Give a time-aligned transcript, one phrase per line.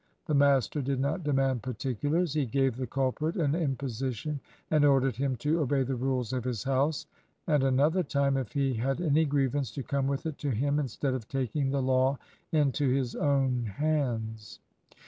[0.25, 2.33] The master did not demand particulars.
[2.33, 4.39] He gave the culprit an imposition,
[4.71, 7.05] and ordered him to obey the rules of his house;
[7.45, 11.13] and another time, if he had any grievance, to come with it to him instead
[11.13, 12.17] of taking the law
[12.51, 14.59] into his own hands.